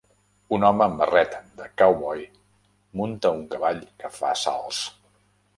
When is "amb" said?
0.85-1.01